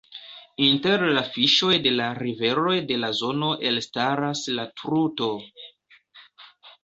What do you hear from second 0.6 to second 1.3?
Inter la